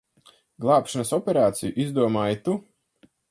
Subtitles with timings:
[0.65, 2.57] Glābšanas operāciju izdomāji tu.